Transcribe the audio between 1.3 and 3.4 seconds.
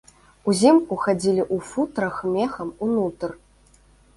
ў футрах мехам унутр.